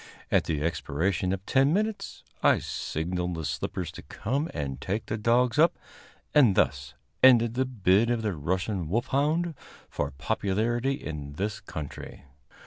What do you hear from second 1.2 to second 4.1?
of ten minutes, I signaled the slippers to